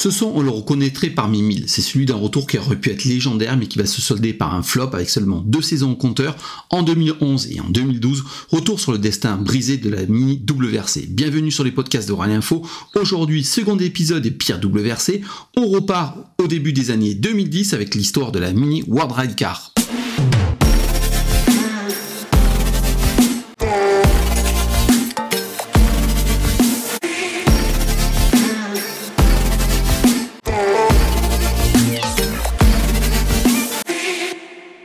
Ce 0.00 0.10
son, 0.10 0.32
on 0.34 0.40
le 0.40 0.48
reconnaîtrait 0.48 1.10
parmi 1.10 1.42
mille. 1.42 1.64
C'est 1.66 1.82
celui 1.82 2.06
d'un 2.06 2.14
retour 2.14 2.46
qui 2.46 2.56
aurait 2.56 2.80
pu 2.80 2.88
être 2.88 3.04
légendaire, 3.04 3.58
mais 3.58 3.66
qui 3.66 3.76
va 3.76 3.84
se 3.84 4.00
solder 4.00 4.32
par 4.32 4.54
un 4.54 4.62
flop 4.62 4.94
avec 4.94 5.10
seulement 5.10 5.42
deux 5.44 5.60
saisons 5.60 5.92
au 5.92 5.94
compteur 5.94 6.36
en 6.70 6.82
2011 6.82 7.48
et 7.50 7.60
en 7.60 7.68
2012. 7.68 8.24
Retour 8.48 8.80
sur 8.80 8.92
le 8.92 8.98
destin 8.98 9.36
brisé 9.36 9.76
de 9.76 9.90
la 9.90 10.06
mini 10.06 10.42
WRC. 10.50 11.08
Bienvenue 11.10 11.50
sur 11.50 11.64
les 11.64 11.70
podcasts 11.70 12.08
de 12.08 12.14
Rally 12.14 12.32
Info. 12.32 12.66
Aujourd'hui, 12.94 13.44
second 13.44 13.76
épisode 13.76 14.24
et 14.24 14.30
pire 14.30 14.58
WRC. 14.64 15.20
On 15.58 15.66
repart 15.68 16.16
au 16.42 16.46
début 16.46 16.72
des 16.72 16.90
années 16.90 17.12
2010 17.12 17.74
avec 17.74 17.94
l'histoire 17.94 18.32
de 18.32 18.38
la 18.38 18.54
mini 18.54 18.82
World 18.86 19.12
Ride 19.12 19.34
Car. 19.36 19.70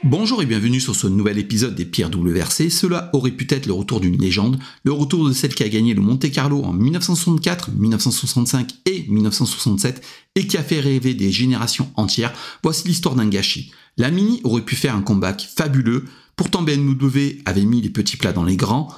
Bonjour 0.08 0.44
et 0.44 0.46
bienvenue 0.46 0.80
sur 0.80 0.96
ce 0.96 1.08
nouvel 1.08 1.40
épisode 1.40 1.74
des 1.74 1.84
Pierres 1.84 2.12
WRC. 2.16 2.70
Cela 2.70 3.10
aurait 3.14 3.32
pu 3.32 3.48
être 3.50 3.66
le 3.66 3.74
retour 3.74 4.00
d'une 4.00 4.22
légende, 4.22 4.60
le 4.84 4.92
retour 4.92 5.28
de 5.28 5.34
celle 5.34 5.56
qui 5.56 5.64
a 5.64 5.68
gagné 5.68 5.96
le 5.96 6.02
Monte 6.02 6.30
Carlo 6.30 6.62
en 6.62 6.74
1964, 6.74 7.72
1965 7.72 8.70
et 8.86 9.06
1967 9.08 10.06
et 10.36 10.46
qui 10.46 10.58
a 10.58 10.64
fait 10.64 10.80
rêver 10.80 11.16
des 11.16 11.32
générations 11.32 11.90
entières. 11.96 12.34
Voici 12.62 12.88
l'histoire 12.88 13.16
d'un 13.16 13.28
gâchis. 13.28 13.72
La 13.98 14.12
Mini 14.12 14.42
aurait 14.44 14.62
pu 14.62 14.76
faire 14.76 14.96
un 14.96 15.02
comeback 15.02 15.50
fabuleux, 15.56 16.06
pourtant 16.36 16.62
BMW 16.62 17.42
avait 17.46 17.66
mis 17.66 17.82
les 17.82 17.90
petits 17.90 18.18
plats 18.18 18.32
dans 18.32 18.46
les 18.46 18.58
grands 18.58 18.90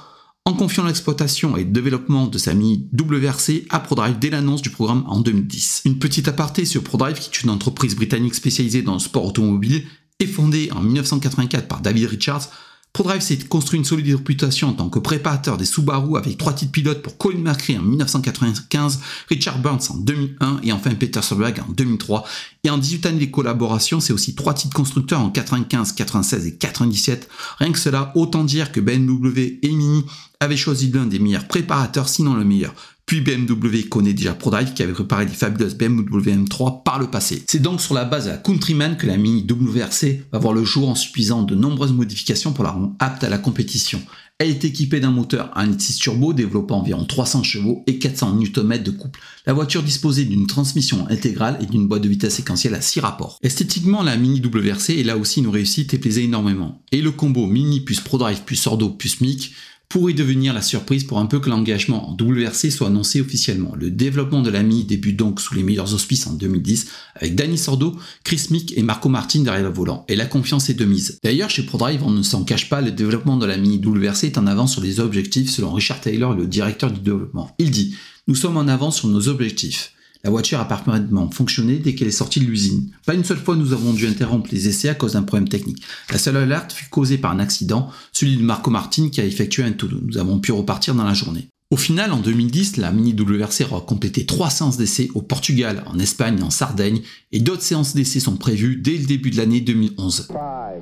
en 0.44 0.52
confiant 0.52 0.84
l'exploitation 0.84 1.56
et 1.56 1.64
le 1.64 1.70
développement 1.70 2.26
de 2.26 2.36
sa 2.36 2.52
Mini 2.52 2.86
WRC 2.92 3.64
à 3.70 3.80
ProDrive 3.80 4.18
dès 4.18 4.28
l'annonce 4.28 4.60
du 4.60 4.68
programme 4.68 5.04
en 5.06 5.20
2010. 5.20 5.84
Une 5.86 5.98
petite 5.98 6.28
aparté 6.28 6.66
sur 6.66 6.84
ProDrive 6.84 7.18
qui 7.18 7.30
est 7.30 7.42
une 7.44 7.50
entreprise 7.50 7.96
britannique 7.96 8.34
spécialisée 8.34 8.82
dans 8.82 8.92
le 8.92 8.98
sport 8.98 9.24
automobile 9.24 9.84
est 10.20 10.26
fondé 10.26 10.68
en 10.72 10.80
1984 10.80 11.68
par 11.68 11.80
David 11.80 12.06
Richards, 12.06 12.50
ProDrive 12.92 13.20
s'est 13.20 13.38
construit 13.48 13.78
une 13.78 13.84
solide 13.84 14.16
réputation 14.16 14.70
en 14.70 14.72
tant 14.72 14.88
que 14.88 14.98
préparateur 14.98 15.56
des 15.56 15.64
Subaru 15.64 16.16
avec 16.16 16.36
trois 16.36 16.52
titres 16.52 16.72
pilotes 16.72 17.02
pour 17.02 17.16
Colin 17.16 17.38
McRae 17.38 17.78
en 17.78 17.82
1995, 17.82 18.98
Richard 19.28 19.60
Burns 19.60 19.90
en 19.90 19.94
2001 19.98 20.60
et 20.64 20.72
enfin 20.72 20.92
Peter 20.96 21.22
Solberg 21.22 21.60
en 21.60 21.70
2003. 21.70 22.24
Et 22.64 22.70
en 22.70 22.78
18 22.78 23.06
années 23.06 23.26
de 23.26 23.30
collaboration, 23.30 24.00
c'est 24.00 24.12
aussi 24.12 24.34
trois 24.34 24.54
titres 24.54 24.74
constructeurs 24.74 25.20
en 25.20 25.30
95, 25.30 25.92
96 25.92 26.46
et 26.46 26.56
97. 26.56 27.28
Rien 27.58 27.70
que 27.70 27.78
cela, 27.78 28.10
autant 28.16 28.42
dire 28.42 28.72
que 28.72 28.80
BMW 28.80 29.60
et 29.62 29.68
Mini 29.68 30.04
avaient 30.40 30.56
choisi 30.56 30.90
l'un 30.90 31.06
des 31.06 31.20
meilleurs 31.20 31.46
préparateurs, 31.46 32.08
sinon 32.08 32.34
le 32.34 32.44
meilleur. 32.44 32.74
Puis 33.08 33.22
BMW 33.22 33.88
connaît 33.88 34.12
déjà 34.12 34.34
ProDrive 34.34 34.74
qui 34.74 34.82
avait 34.82 34.92
préparé 34.92 35.24
des 35.24 35.32
fabuleuses 35.32 35.74
BMW 35.74 36.30
M3 36.30 36.82
par 36.82 36.98
le 36.98 37.06
passé. 37.06 37.42
C'est 37.48 37.62
donc 37.62 37.80
sur 37.80 37.94
la 37.94 38.04
base 38.04 38.26
de 38.26 38.32
la 38.32 38.36
Countryman 38.36 38.98
que 38.98 39.06
la 39.06 39.16
Mini 39.16 39.46
WRC 39.50 40.24
va 40.30 40.38
voir 40.38 40.52
le 40.52 40.62
jour 40.62 40.90
en 40.90 40.94
subissant 40.94 41.42
de 41.42 41.54
nombreuses 41.54 41.94
modifications 41.94 42.52
pour 42.52 42.64
la 42.64 42.70
rendre 42.72 42.92
apte 42.98 43.24
à 43.24 43.30
la 43.30 43.38
compétition. 43.38 44.02
Elle 44.36 44.50
est 44.50 44.64
équipée 44.66 45.00
d'un 45.00 45.10
moteur 45.10 45.50
1.6 45.56 45.96
turbo 45.96 46.34
développant 46.34 46.80
environ 46.80 47.06
300 47.06 47.44
chevaux 47.44 47.82
et 47.86 47.98
400 47.98 48.34
Nm 48.34 48.82
de 48.82 48.90
couple. 48.90 49.18
La 49.46 49.54
voiture 49.54 49.82
disposait 49.82 50.26
d'une 50.26 50.46
transmission 50.46 51.06
intégrale 51.08 51.58
et 51.62 51.66
d'une 51.66 51.88
boîte 51.88 52.02
de 52.02 52.08
vitesse 52.10 52.34
séquentielle 52.34 52.74
à 52.74 52.82
6 52.82 53.00
rapports. 53.00 53.38
Esthétiquement, 53.42 54.02
la 54.02 54.18
Mini 54.18 54.42
WRC 54.42 54.90
est 54.90 55.02
là 55.02 55.16
aussi 55.16 55.40
une 55.40 55.48
réussite 55.48 55.94
et 55.94 55.98
plaisait 55.98 56.24
énormément. 56.24 56.82
Et 56.92 57.00
le 57.00 57.10
combo 57.10 57.46
Mini 57.46 57.80
plus 57.80 58.00
ProDrive 58.00 58.42
plus 58.42 58.56
Sordo 58.56 58.90
plus 58.90 59.22
MIC 59.22 59.54
pourrait 59.88 60.12
devenir 60.12 60.52
la 60.52 60.60
surprise 60.60 61.04
pour 61.04 61.18
un 61.18 61.24
peu 61.24 61.40
que 61.40 61.48
l'engagement 61.48 62.10
en 62.10 62.12
WRC 62.14 62.70
soit 62.70 62.88
annoncé 62.88 63.22
officiellement. 63.22 63.74
Le 63.74 63.90
développement 63.90 64.42
de 64.42 64.50
l'AMI 64.50 64.84
débute 64.84 65.16
donc 65.16 65.40
sous 65.40 65.54
les 65.54 65.62
meilleurs 65.62 65.94
auspices 65.94 66.26
en 66.26 66.34
2010 66.34 66.88
avec 67.14 67.34
Danny 67.34 67.56
Sordo, 67.56 67.96
Chris 68.22 68.48
Mick 68.50 68.76
et 68.76 68.82
Marco 68.82 69.08
Martin 69.08 69.40
derrière 69.40 69.64
le 69.64 69.72
volant. 69.72 70.04
Et 70.08 70.16
la 70.16 70.26
confiance 70.26 70.68
est 70.68 70.74
de 70.74 70.84
mise. 70.84 71.18
D'ailleurs, 71.24 71.48
chez 71.48 71.62
ProDrive, 71.62 72.02
on 72.04 72.10
ne 72.10 72.22
s'en 72.22 72.44
cache 72.44 72.68
pas, 72.68 72.82
le 72.82 72.90
développement 72.90 73.38
de 73.38 73.46
la 73.46 73.56
Mini 73.56 73.80
WRC 73.82 74.24
est 74.24 74.38
en 74.38 74.46
avance 74.46 74.72
sur 74.72 74.82
les 74.82 75.00
objectifs 75.00 75.50
selon 75.50 75.72
Richard 75.72 76.00
Taylor, 76.00 76.34
le 76.34 76.46
directeur 76.46 76.90
du 76.90 77.00
développement. 77.00 77.54
Il 77.58 77.70
dit 77.70 77.94
Nous 78.26 78.34
sommes 78.34 78.58
en 78.58 78.68
avance 78.68 78.98
sur 78.98 79.08
nos 79.08 79.28
objectifs. 79.28 79.92
La 80.24 80.30
voiture 80.30 80.58
a 80.60 80.66
parfaitement 80.66 81.30
fonctionné 81.30 81.76
dès 81.76 81.94
qu'elle 81.94 82.08
est 82.08 82.12
sortie 82.12 82.40
de 82.40 82.44
l'usine. 82.44 82.90
Pas 83.06 83.14
une 83.14 83.24
seule 83.24 83.38
fois 83.38 83.56
nous 83.56 83.72
avons 83.72 83.92
dû 83.92 84.06
interrompre 84.06 84.50
les 84.52 84.68
essais 84.68 84.88
à 84.88 84.94
cause 84.94 85.12
d'un 85.12 85.22
problème 85.22 85.48
technique. 85.48 85.82
La 86.10 86.18
seule 86.18 86.36
alerte 86.36 86.72
fut 86.72 86.88
causée 86.88 87.18
par 87.18 87.30
un 87.30 87.38
accident, 87.38 87.88
celui 88.12 88.36
de 88.36 88.42
Marco 88.42 88.70
Martin 88.70 89.10
qui 89.10 89.20
a 89.20 89.24
effectué 89.24 89.62
un 89.62 89.72
tout. 89.72 89.88
Nous 90.02 90.18
avons 90.18 90.40
pu 90.40 90.52
repartir 90.52 90.94
dans 90.94 91.04
la 91.04 91.14
journée. 91.14 91.48
Au 91.70 91.76
final, 91.76 92.12
en 92.12 92.18
2010, 92.18 92.78
la 92.78 92.92
Mini 92.92 93.14
WRC 93.14 93.66
aura 93.70 93.82
complété 93.82 94.24
trois 94.24 94.48
séances 94.48 94.78
d'essais 94.78 95.08
au 95.14 95.20
Portugal, 95.20 95.84
en 95.86 95.98
Espagne 95.98 96.38
et 96.40 96.42
en 96.42 96.48
Sardaigne, 96.48 97.02
et 97.30 97.40
d'autres 97.40 97.62
séances 97.62 97.94
d'essais 97.94 98.20
sont 98.20 98.36
prévues 98.36 98.76
dès 98.76 98.96
le 98.96 99.04
début 99.04 99.30
de 99.30 99.36
l'année 99.36 99.60
2011. 99.60 100.28
5, 100.28 100.34
4, 100.34 100.80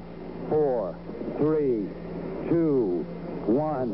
3, 0.49 0.95
2, 2.51 2.57
1, 3.49 3.87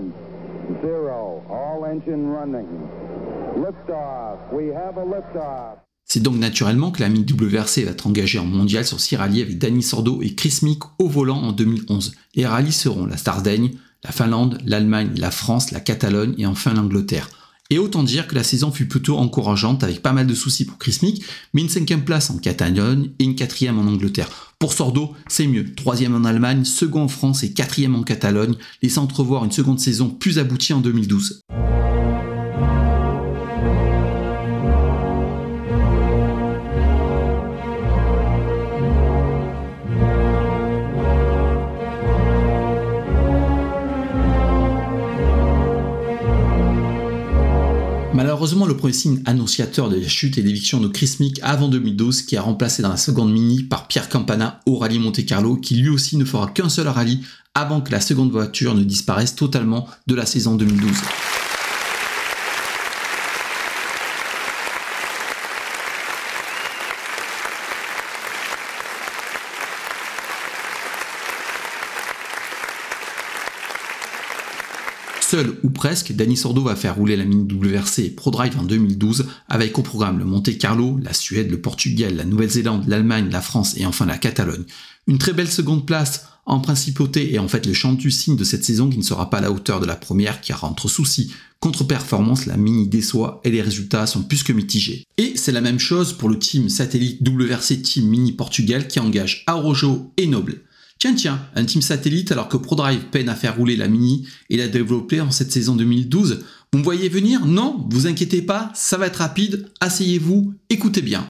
0, 0.83 1.43
all 1.51 1.85
engine 1.85 2.31
running. 2.31 2.67
C'est 6.05 6.21
donc 6.21 6.37
naturellement 6.37 6.91
que 6.91 7.01
la 7.01 7.09
Mini 7.09 7.25
WRC 7.33 7.85
va 7.85 7.93
être 7.93 8.07
engagée 8.07 8.39
en 8.39 8.45
mondial 8.45 8.85
sur 8.85 9.01
six 9.01 9.17
rallyes 9.17 9.43
avec 9.43 9.59
Danny 9.59 9.83
Sordo 9.83 10.21
et 10.23 10.35
Chris 10.35 10.59
Mick 10.63 10.83
au 10.99 11.09
volant 11.09 11.41
en 11.41 11.53
2011. 11.53 12.15
Les 12.35 12.47
rallyes 12.47 12.73
seront 12.73 13.07
la 13.07 13.17
Sardaigne, 13.17 13.73
la 14.05 14.13
Finlande, 14.13 14.59
l'Allemagne, 14.67 15.13
la 15.17 15.31
France, 15.31 15.71
la 15.71 15.81
Catalogne 15.81 16.35
et 16.39 16.47
enfin 16.47 16.75
l'Angleterre. 16.75 17.29
Et 17.71 17.79
autant 17.79 18.03
dire 18.03 18.27
que 18.27 18.35
la 18.35 18.45
saison 18.45 18.71
fut 18.71 18.87
plutôt 18.87 19.17
encourageante 19.17 19.83
avec 19.83 20.03
pas 20.03 20.13
mal 20.13 20.27
de 20.27 20.35
soucis 20.35 20.67
pour 20.67 20.77
Chris 20.77 20.99
Mick, 21.03 21.25
mais 21.55 21.63
une 21.63 21.71
cinquième 21.71 22.05
place 22.05 22.29
en 22.29 22.37
Catalogne 22.37 23.13
et 23.19 23.25
une 23.25 23.35
quatrième 23.35 23.79
en 23.79 23.91
Angleterre. 23.91 24.29
Pour 24.59 24.75
Sordo, 24.75 25.15
c'est 25.29 25.47
mieux. 25.47 25.73
Troisième 25.75 26.15
en 26.15 26.27
Allemagne, 26.27 26.67
second 26.67 27.05
en 27.05 27.09
France 27.09 27.43
et 27.45 27.55
quatrième 27.55 27.95
en 27.95 28.03
Catalogne, 28.03 28.57
laissant 28.83 29.05
entrevoir 29.05 29.45
une 29.47 29.53
seconde 29.53 29.81
saison 29.81 30.11
plus 30.11 30.39
aboutie 30.39 30.75
en 30.75 30.81
2012. 30.81 31.41
Malheureusement, 48.43 48.67
le 48.67 48.77
premier 48.77 48.93
signe 48.93 49.23
annonciateur 49.25 49.89
de 49.89 49.95
la 49.95 50.09
chute 50.09 50.37
et 50.37 50.43
l'éviction 50.43 50.81
de 50.81 50.89
Chris 50.89 51.19
Mick 51.21 51.39
avant 51.45 51.69
2012, 51.69 52.23
qui 52.23 52.37
a 52.37 52.43
remplacé 52.43 52.83
dans 52.83 52.89
la 52.89 52.97
seconde 52.97 53.33
mini 53.33 53.63
par 53.63 53.87
Pierre 53.87 54.09
Campana 54.09 54.59
au 54.67 54.79
rallye 54.79 54.99
Monte 54.99 55.25
Carlo, 55.25 55.55
qui 55.55 55.77
lui 55.77 55.89
aussi 55.89 56.17
ne 56.17 56.25
fera 56.25 56.49
qu'un 56.49 56.69
seul 56.69 56.89
rallye 56.89 57.21
avant 57.55 57.81
que 57.81 57.93
la 57.93 58.01
seconde 58.01 58.33
voiture 58.33 58.75
ne 58.75 58.83
disparaisse 58.83 59.37
totalement 59.37 59.87
de 60.09 60.17
la 60.17 60.27
saison 60.27 60.57
2012. 60.57 60.91
Seul 75.33 75.57
ou 75.63 75.71
presque, 75.71 76.13
Danny 76.13 76.37
Sordo 76.37 76.63
va 76.63 76.77
faire 76.77 76.95
rouler 76.95 77.17
la 77.17 77.25
Mini 77.25 77.51
WRC 77.51 78.15
ProDrive 78.15 78.59
en 78.59 78.65
2012 78.65 79.29
avec 79.49 79.79
au 79.79 79.83
programme 79.83 80.19
le 80.19 80.27
Monte 80.27 80.59
Carlo, 80.59 80.99
la 81.03 81.15
Suède, 81.15 81.51
le 81.51 81.59
Portugal, 81.59 82.17
la 82.17 82.27
Nouvelle-Zélande, 82.27 82.85
l'Allemagne, 82.87 83.31
la 83.31 83.41
France 83.41 83.75
et 83.79 83.87
enfin 83.87 84.05
la 84.05 84.19
Catalogne. 84.19 84.65
Une 85.07 85.17
très 85.17 85.33
belle 85.33 85.51
seconde 85.51 85.87
place 85.87 86.27
en 86.45 86.61
principauté 86.61 87.33
et 87.33 87.39
en 87.39 87.49
fait 87.49 87.65
le 87.65 87.73
chant 87.73 87.95
du 87.95 88.11
signe 88.11 88.37
de 88.37 88.45
cette 88.45 88.63
saison 88.63 88.91
qui 88.91 88.99
ne 88.99 89.03
sera 89.03 89.31
pas 89.31 89.39
à 89.39 89.41
la 89.41 89.51
hauteur 89.51 89.81
de 89.81 89.87
la 89.87 89.97
première 89.97 90.43
car 90.43 90.65
entre 90.65 90.87
soucis, 90.87 91.33
contre-performance, 91.61 92.45
la 92.45 92.59
Mini 92.59 92.87
déçoit 92.87 93.41
et 93.43 93.51
les 93.51 93.63
résultats 93.63 94.07
sont 94.07 94.25
plus 94.25 94.43
que 94.43 94.53
mitigés. 94.53 95.07
Et 95.17 95.33
c'est 95.37 95.53
la 95.53 95.63
même 95.63 95.79
chose 95.79 96.13
pour 96.13 96.29
le 96.29 96.39
team 96.39 96.69
satellite 96.69 97.27
WRC 97.27 97.81
Team 97.81 98.07
Mini 98.07 98.33
Portugal 98.33 98.87
qui 98.87 99.01
engage 99.01 99.45
Arojo 99.47 100.13
et 100.19 100.27
Noble. 100.27 100.61
Tiens, 101.03 101.15
tiens, 101.15 101.41
un 101.57 101.65
team 101.65 101.83
satellite 101.83 102.31
alors 102.31 102.47
que 102.47 102.57
ProDrive 102.57 103.07
peine 103.07 103.29
à 103.29 103.35
faire 103.35 103.57
rouler 103.57 103.75
la 103.75 103.89
Mini 103.89 104.25
et 104.51 104.57
la 104.57 104.69
développer 104.69 105.21
en 105.21 105.33
cette 105.33 105.51
saison 105.51 105.75
2012. 105.75 106.45
Vous 106.73 106.79
me 106.79 106.85
voyez 106.85 107.09
venir? 107.09 107.45
Non 107.45 107.85
Vous 107.91 108.07
inquiétez 108.07 108.41
pas, 108.41 108.71
ça 108.77 108.99
va 108.99 109.09
être 109.09 109.17
rapide, 109.17 109.69
asseyez-vous, 109.81 110.55
écoutez 110.71 111.03
bien. 111.03 111.27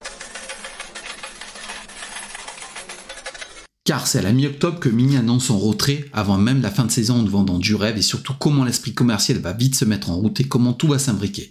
Car 3.84 4.06
c'est 4.06 4.18
à 4.18 4.22
la 4.22 4.34
mi-octobre 4.34 4.78
que 4.78 4.90
Mini 4.90 5.16
annonce 5.16 5.46
son 5.46 5.58
retrait 5.58 6.04
avant 6.12 6.36
même 6.36 6.60
la 6.60 6.70
fin 6.70 6.84
de 6.84 6.90
saison 6.90 7.20
en 7.20 7.24
vendant 7.24 7.58
du 7.58 7.74
rêve 7.74 7.96
et 7.96 8.02
surtout 8.02 8.34
comment 8.38 8.64
l'esprit 8.64 8.92
commercial 8.92 9.38
va 9.38 9.54
vite 9.54 9.74
se 9.74 9.86
mettre 9.86 10.10
en 10.10 10.16
route 10.16 10.38
et 10.38 10.44
comment 10.44 10.74
tout 10.74 10.88
va 10.88 10.98
s'imbriquer. 10.98 11.50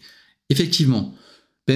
Effectivement, 0.52 1.16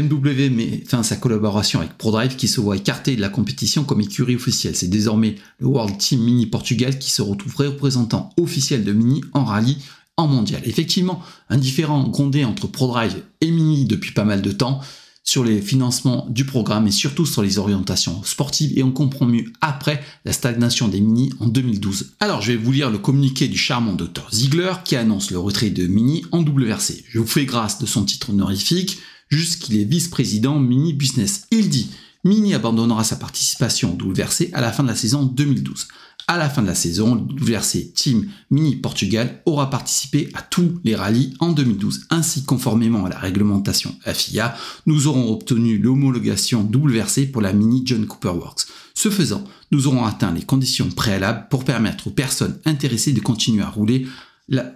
BMW 0.02 0.50
met 0.50 0.84
fin 0.86 1.00
à 1.00 1.04
sa 1.04 1.16
collaboration 1.16 1.80
avec 1.80 1.98
ProDrive 1.98 2.36
qui 2.36 2.50
se 2.50 2.60
voit 2.60 2.76
écarté 2.76 3.16
de 3.16 3.22
la 3.22 3.30
compétition 3.30 3.86
comme 3.86 4.02
écurie 4.02 4.36
officielle. 4.36 4.76
C'est 4.76 4.90
désormais 4.90 5.36
le 5.60 5.68
World 5.68 5.98
Team 5.98 6.22
Mini 6.22 6.48
Portugal 6.48 7.00
qui 7.00 7.10
se 7.12 7.22
retrouve 7.22 7.56
représentant 7.56 8.30
officiel 8.38 8.84
de 8.84 8.92
Mini 8.92 9.22
en 9.34 9.46
rallye 9.46 9.78
en 10.18 10.28
mondial. 10.28 10.62
Effectivement, 10.66 11.22
un 11.50 11.58
différent 11.58 12.08
grondé 12.10 12.44
entre 12.44 12.68
ProDrive 12.68 13.24
et 13.40 13.52
Mini 13.52 13.86
depuis 13.86 14.12
pas 14.12 14.26
mal 14.26 14.42
de 14.42 14.52
temps. 14.52 14.82
sur 15.28 15.44
les 15.44 15.60
financements 15.60 16.28
du 16.30 16.46
programme 16.46 16.86
et 16.86 16.92
surtout 16.92 17.26
sur 17.26 17.42
les 17.42 17.58
orientations 17.58 18.22
sportives 18.24 18.78
et 18.78 18.84
on 18.84 18.92
comprend 18.92 19.26
mieux 19.26 19.46
après 19.60 20.04
la 20.24 20.32
stagnation 20.32 20.88
des 20.88 21.02
Mini 21.02 21.34
en 21.40 21.48
2012. 21.48 22.12
Alors 22.20 22.44
je 22.44 22.52
vais 22.52 22.58
vous 22.58 22.72
lire 22.72 22.92
le 22.92 23.00
communiqué 23.00 23.48
du 23.48 23.58
charmant 23.58 23.94
Dr 23.94 24.28
Ziegler 24.32 24.74
qui 24.84 24.96
annonce 24.96 25.32
le 25.32 25.40
retrait 25.40 25.72
de 25.72 25.88
Mini 25.88 26.24
en 26.32 26.44
WRC. 26.44 27.06
Je 27.10 27.18
vous 27.18 27.26
fais 27.26 27.46
grâce 27.46 27.80
de 27.80 27.88
son 27.88 28.06
titre 28.06 28.30
honorifique, 28.30 29.00
juste 29.30 29.62
qu'il 29.62 29.80
est 29.80 29.86
vice-président 29.86 30.60
Mini 30.60 30.94
Business. 30.94 31.48
Il 31.52 31.70
dit 31.70 31.90
Mini 32.24 32.54
abandonnera 32.56 33.04
sa 33.04 33.16
participation 33.16 33.96
au 33.96 34.04
WRC 34.04 34.50
à 34.54 34.62
la 34.62 34.72
fin 34.72 34.84
de 34.84 34.88
la 34.88 34.96
saison 34.96 35.24
2012. 35.24 35.88
À 36.28 36.38
la 36.38 36.50
fin 36.50 36.64
de 36.64 36.68
la 36.68 36.74
saison, 36.74 37.14
le 37.14 37.22
WRC 37.22 37.94
Team 37.94 38.28
Mini 38.50 38.78
Portugal 38.78 39.44
aura 39.46 39.70
participé 39.70 40.32
à 40.34 40.42
tous 40.42 40.80
les 40.84 40.96
rallyes 40.96 41.36
en 41.40 41.52
2012. 41.52 42.08
Ainsi, 42.10 42.46
conformément 42.46 43.06
à 43.06 43.10
la 43.10 43.20
réglementation 43.20 43.96
FIA, 44.04 44.58
nous 44.88 45.06
aurons 45.06 45.32
obtenu 45.32 45.78
l'homologation 45.78 46.68
WRC 46.68 47.28
pour 47.32 47.44
la 47.44 47.54
Mini 47.54 47.84
John 47.86 48.08
Cooper 48.08 48.30
Works. 48.30 48.66
Ce 48.96 49.12
faisant, 49.12 49.44
nous 49.72 49.86
aurons 49.86 50.06
atteint 50.06 50.34
les 50.34 50.42
conditions 50.42 50.90
préalables 50.90 51.46
pour 51.52 51.64
permettre 51.64 52.08
aux 52.08 52.12
personnes 52.12 52.58
intéressées 52.66 53.14
de 53.14 53.20
continuer 53.20 53.62
à 53.62 53.70
rouler 53.70 54.08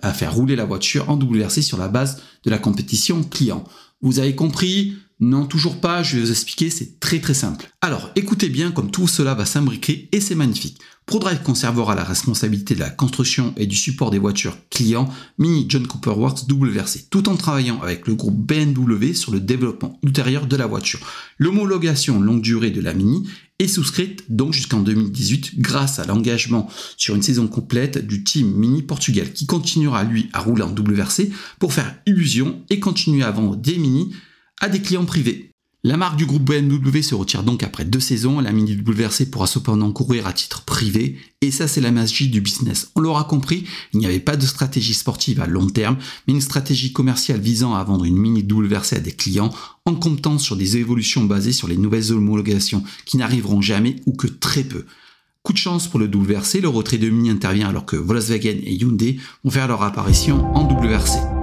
à 0.02 0.14
faire 0.14 0.34
rouler 0.34 0.56
la 0.56 0.66
voiture 0.66 1.10
en 1.10 1.18
WRC 1.18 1.62
sur 1.62 1.78
la 1.78 1.88
base 1.88 2.22
de 2.44 2.50
la 2.50 2.58
compétition 2.58 3.24
client. 3.24 3.64
Vous 4.02 4.20
avez 4.20 4.36
compris? 4.36 4.96
Non, 5.22 5.46
toujours 5.46 5.82
pas, 5.82 6.02
je 6.02 6.16
vais 6.16 6.22
vous 6.22 6.32
expliquer, 6.32 6.70
c'est 6.70 7.02
très 7.02 7.20
très 7.20 7.34
simple. 7.34 7.70
Alors, 7.82 8.10
écoutez 8.16 8.48
bien 8.48 8.72
comme 8.72 8.90
tout 8.90 9.08
cela 9.08 9.34
va 9.34 9.46
s'imbriquer 9.46 10.08
et 10.14 10.22
c'est 10.22 10.36
magnifique. 10.36 10.80
ProDrive 11.06 11.42
conservera 11.42 11.94
la 11.94 12.06
responsabilité 12.06 12.74
de 12.76 12.80
la 12.80 12.90
construction 12.90 13.54
et 13.58 13.66
du 13.66 13.76
support 13.76 14.12
des 14.12 14.20
voitures 14.20 14.56
clients 14.70 15.10
Mini 15.38 15.66
John 15.68 15.86
Cooper 15.88 16.12
Works 16.12 16.48
WRC, 16.50 17.10
tout 17.10 17.28
en 17.28 17.36
travaillant 17.36 17.82
avec 17.82 18.08
le 18.08 18.16
groupe 18.16 18.38
BMW 18.38 19.14
sur 19.14 19.34
le 19.34 19.42
développement 19.42 20.00
ultérieur 20.04 20.46
de 20.46 20.56
la 20.56 20.68
voiture. 20.68 21.00
L'homologation 21.38 22.22
longue 22.22 22.42
durée 22.42 22.72
de 22.72 22.80
la 22.80 22.94
Mini 22.94 23.28
est 23.60 23.68
souscrite 23.68 24.24
donc 24.30 24.54
jusqu'en 24.54 24.80
2018 24.80 25.60
grâce 25.60 26.00
à 26.00 26.06
l'engagement 26.06 26.70
sur 26.98 27.16
une 27.16 27.22
saison 27.22 27.48
complète 27.48 28.06
du 28.06 28.24
team 28.24 28.52
Mini 28.56 28.82
Portugal 28.82 29.32
qui 29.34 29.46
continuera 29.46 30.04
lui 30.04 30.30
à 30.34 30.40
rouler 30.40 30.64
en 30.64 30.74
WRC 30.74 31.30
pour 31.60 31.74
faire 31.74 31.96
illusion 32.06 32.64
et 32.70 32.80
continuer 32.80 33.24
à 33.24 33.32
vendre 33.32 33.56
des 33.56 33.78
Mini 33.78 34.14
à 34.62 34.70
des 34.70 34.82
clients 34.82 35.06
privés. 35.06 35.52
La 35.86 35.96
marque 35.96 36.18
du 36.18 36.26
groupe 36.26 36.44
BMW 36.44 37.02
se 37.02 37.16
retire 37.16 37.44
donc 37.44 37.64
après 37.64 37.86
deux 37.86 38.02
saisons, 38.02 38.42
la 38.42 38.52
Mini 38.52 38.76
WRC 38.76 39.32
pourra 39.32 39.48
cependant 39.48 39.94
courir 39.94 40.28
à 40.28 40.34
titre 40.34 40.66
privé, 40.66 41.16
et 41.40 41.52
ça 41.52 41.70
c'est 41.70 41.80
la 41.80 41.92
magie 41.92 42.28
du 42.28 42.42
business. 42.42 42.92
On 42.98 43.00
l'aura 43.00 43.24
compris, 43.24 43.64
il 43.94 44.00
n'y 44.00 44.06
avait 44.06 44.20
pas 44.20 44.36
de 44.36 44.46
stratégie 44.46 44.94
sportive 44.94 45.40
à 45.40 45.48
long 45.48 45.68
terme, 45.68 45.96
mais 46.28 46.34
une 46.34 46.42
stratégie 46.42 46.92
commerciale 46.92 47.40
visant 47.40 47.76
à 47.76 47.84
vendre 47.86 48.04
une 48.04 48.18
Mini 48.18 48.46
WRC 48.46 48.98
à 48.98 49.00
des 49.00 49.14
clients 49.14 49.54
en 49.86 49.96
comptant 49.96 50.38
sur 50.38 50.58
des 50.58 50.76
évolutions 50.76 51.24
basées 51.24 51.54
sur 51.54 51.70
les 51.70 51.78
nouvelles 51.78 52.12
homologations 52.12 52.84
qui 53.06 53.16
n'arriveront 53.16 53.62
jamais 53.62 53.96
ou 54.06 54.12
que 54.12 54.28
très 54.28 54.66
peu. 54.66 54.86
Coup 55.44 55.54
de 55.54 55.58
chance 55.58 55.88
pour 55.88 56.02
le 56.02 56.08
WRC, 56.08 56.60
le 56.60 56.68
retrait 56.68 56.98
de 56.98 57.10
Mini 57.10 57.30
intervient 57.30 57.70
alors 57.70 57.86
que 57.86 57.96
Volkswagen 57.96 58.60
et 58.64 58.74
Hyundai 58.74 59.18
vont 59.46 59.52
faire 59.52 59.70
leur 59.70 59.82
apparition 59.84 60.46
en 60.54 60.68
WRC. 60.68 61.39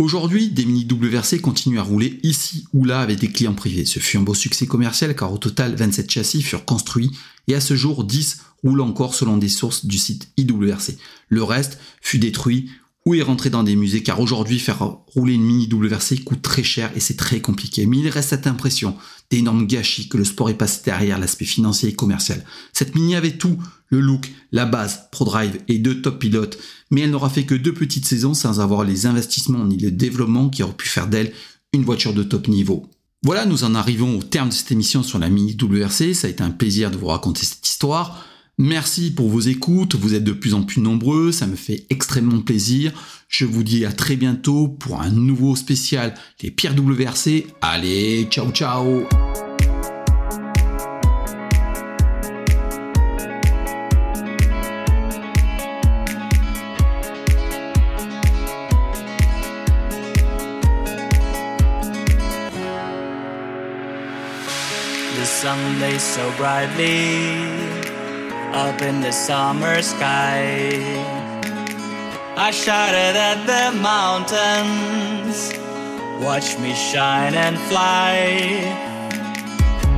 Aujourd'hui, 0.00 0.48
des 0.48 0.64
mini 0.64 0.88
WRC 0.90 1.42
continuent 1.42 1.78
à 1.78 1.82
rouler 1.82 2.20
ici 2.22 2.64
ou 2.72 2.86
là 2.86 3.02
avec 3.02 3.18
des 3.18 3.28
clients 3.28 3.52
privés. 3.52 3.84
Ce 3.84 3.98
fut 3.98 4.16
un 4.16 4.22
beau 4.22 4.32
succès 4.32 4.66
commercial 4.66 5.14
car 5.14 5.30
au 5.30 5.36
total 5.36 5.74
27 5.74 6.10
châssis 6.10 6.40
furent 6.40 6.64
construits 6.64 7.10
et 7.48 7.54
à 7.54 7.60
ce 7.60 7.76
jour 7.76 8.02
10 8.02 8.40
roulent 8.64 8.80
encore 8.80 9.14
selon 9.14 9.36
des 9.36 9.50
sources 9.50 9.84
du 9.84 9.98
site 9.98 10.30
IWRC. 10.38 10.96
Le 11.28 11.42
reste 11.42 11.78
fut 12.00 12.18
détruit 12.18 12.70
ou 13.06 13.14
est 13.14 13.22
rentré 13.22 13.48
dans 13.48 13.62
des 13.62 13.76
musées 13.76 14.02
car 14.02 14.20
aujourd'hui 14.20 14.58
faire 14.58 14.82
rouler 15.06 15.34
une 15.34 15.44
mini 15.44 15.68
WRC 15.72 16.22
coûte 16.24 16.42
très 16.42 16.62
cher 16.62 16.90
et 16.94 17.00
c'est 17.00 17.16
très 17.16 17.40
compliqué. 17.40 17.86
Mais 17.86 17.98
il 17.98 18.08
reste 18.08 18.30
cette 18.30 18.46
impression 18.46 18.96
d'énormes 19.30 19.66
gâchis 19.66 20.08
que 20.08 20.18
le 20.18 20.24
sport 20.24 20.50
est 20.50 20.54
passé 20.54 20.82
derrière 20.84 21.18
l'aspect 21.18 21.44
financier 21.44 21.88
et 21.88 21.94
commercial. 21.94 22.44
Cette 22.72 22.94
mini 22.94 23.16
avait 23.16 23.38
tout, 23.38 23.56
le 23.88 24.00
look, 24.00 24.30
la 24.52 24.66
base, 24.66 25.08
ProDrive 25.10 25.60
et 25.68 25.78
deux 25.78 26.02
top 26.02 26.18
pilotes, 26.18 26.58
mais 26.90 27.02
elle 27.02 27.10
n'aura 27.10 27.30
fait 27.30 27.44
que 27.44 27.54
deux 27.54 27.74
petites 27.74 28.06
saisons 28.06 28.34
sans 28.34 28.60
avoir 28.60 28.84
les 28.84 29.06
investissements 29.06 29.64
ni 29.64 29.78
le 29.78 29.90
développement 29.90 30.50
qui 30.50 30.62
auraient 30.62 30.72
pu 30.72 30.88
faire 30.88 31.06
d'elle 31.06 31.32
une 31.72 31.84
voiture 31.84 32.12
de 32.12 32.22
top 32.22 32.48
niveau. 32.48 32.86
Voilà, 33.22 33.44
nous 33.46 33.64
en 33.64 33.74
arrivons 33.74 34.18
au 34.18 34.22
terme 34.22 34.48
de 34.48 34.54
cette 34.54 34.72
émission 34.72 35.02
sur 35.02 35.18
la 35.18 35.28
Mini 35.28 35.56
WRC. 35.60 36.14
Ça 36.14 36.26
a 36.26 36.30
été 36.30 36.42
un 36.42 36.50
plaisir 36.50 36.90
de 36.90 36.96
vous 36.96 37.06
raconter 37.06 37.44
cette 37.44 37.66
histoire. 37.66 38.24
Merci 38.62 39.10
pour 39.10 39.30
vos 39.30 39.40
écoutes, 39.40 39.94
vous 39.94 40.12
êtes 40.12 40.22
de 40.22 40.32
plus 40.32 40.52
en 40.52 40.62
plus 40.62 40.82
nombreux, 40.82 41.32
ça 41.32 41.46
me 41.46 41.56
fait 41.56 41.86
extrêmement 41.88 42.42
plaisir. 42.42 42.92
Je 43.26 43.46
vous 43.46 43.62
dis 43.62 43.86
à 43.86 43.92
très 43.92 44.16
bientôt 44.16 44.68
pour 44.68 45.00
un 45.00 45.08
nouveau 45.08 45.56
spécial 45.56 46.12
les 46.42 46.50
pierres 46.50 46.74
WRC. 46.76 47.46
Allez, 47.62 48.28
ciao 48.30 48.50
ciao 48.50 49.06
up 68.52 68.82
in 68.82 69.00
the 69.00 69.12
summer 69.12 69.80
sky. 69.82 70.82
I 72.36 72.50
shouted 72.50 73.16
at 73.16 73.46
the 73.46 73.78
mountains, 73.80 75.52
watch 76.24 76.58
me 76.58 76.74
shine 76.74 77.34
and 77.34 77.58
fly. 77.70 78.88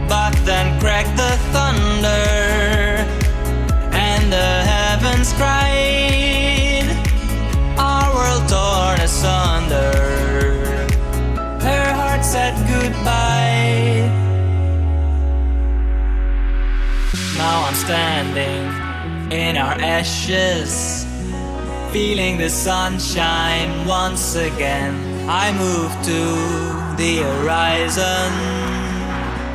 But 0.08 0.34
then 0.44 0.78
cracked 0.80 1.16
the 1.16 1.36
thunder, 1.52 2.28
and 3.92 4.32
the 4.32 4.52
heavens 4.72 5.32
cried. 5.34 6.88
Our 7.78 8.14
world 8.14 8.48
torn 8.48 9.00
asunder. 9.00 9.92
Her 11.60 11.92
heart 11.94 12.24
said 12.24 12.54
goodbye. 12.68 13.31
I'm 17.72 17.78
standing 17.78 19.32
in 19.32 19.56
our 19.56 19.72
ashes, 19.80 21.06
feeling 21.90 22.36
the 22.36 22.50
sunshine 22.50 23.86
once 23.86 24.34
again. 24.34 24.92
I 25.26 25.52
move 25.52 25.90
to 26.04 26.20
the 27.00 27.22
horizon, 27.24 28.28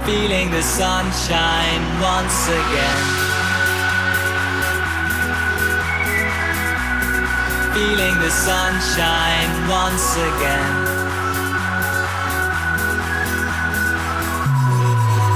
feeling 0.04 0.50
the 0.50 0.64
sunshine 0.64 1.84
once 2.02 2.42
again. 2.62 3.04
Feeling 7.78 8.16
the 8.18 8.32
sunshine 8.32 9.52
once 9.70 10.10
again. 10.18 10.74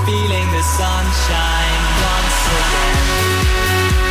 Feeling 0.08 0.48
the 0.58 0.64
sunshine 0.64 1.81
so 2.20 4.11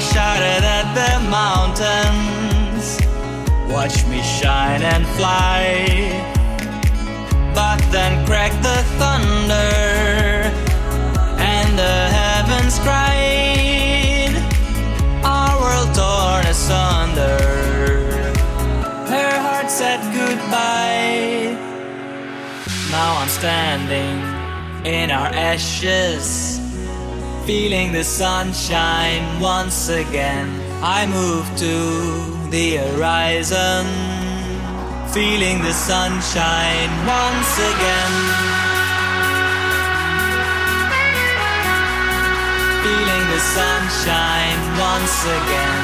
shouted 0.00 0.64
at 0.64 0.86
the 0.94 1.20
mountains, 1.28 2.98
watch 3.70 4.06
me 4.06 4.22
shine 4.22 4.82
and 4.82 5.06
fly. 5.18 5.86
But 7.54 7.80
then 7.92 8.24
cracked 8.26 8.62
the 8.62 8.82
thunder, 8.98 10.50
and 11.38 11.78
the 11.78 12.08
heavens 12.18 12.78
cried, 12.78 14.34
our 15.24 15.60
world 15.60 15.94
torn 15.94 16.46
asunder. 16.46 17.38
Her 19.08 19.38
heart 19.40 19.70
said 19.70 20.00
goodbye. 20.14 21.58
Now 22.90 23.16
I'm 23.18 23.28
standing 23.28 24.18
in 24.86 25.10
our 25.10 25.26
ashes, 25.26 26.59
feeling 27.50 27.90
the 27.90 28.04
sunshine 28.04 29.24
once 29.40 29.88
again. 29.88 30.48
I 30.98 31.00
move 31.18 31.46
to 31.64 31.74
the 32.48 32.76
horizon, 32.76 33.86
feeling 35.10 35.58
the 35.60 35.72
sunshine 35.72 36.90
once 37.18 37.54
again. 37.72 38.14
Feeling 42.84 43.24
the 43.34 43.42
sunshine 43.58 44.60
once 44.88 45.18
again. 45.38 45.82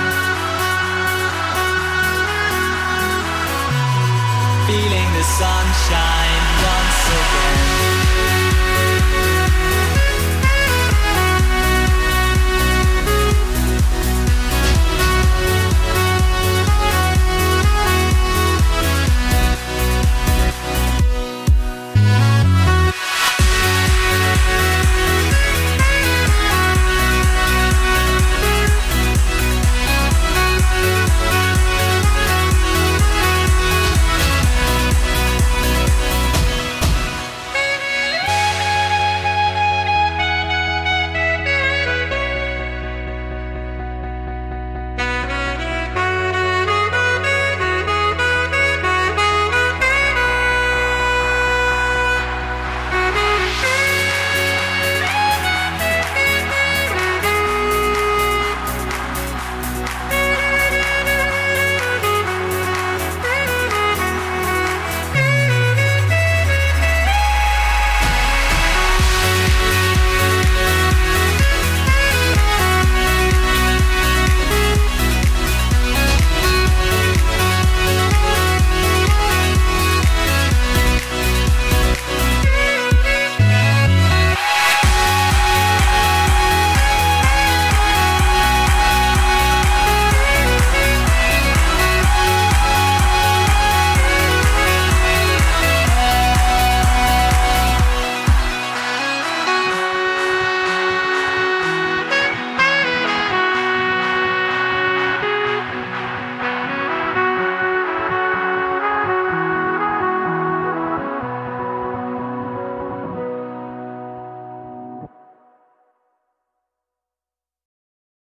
Feeling 4.69 5.09
the 5.19 5.27
sunshine 5.41 6.45
once 6.71 7.03
again. 7.21 8.46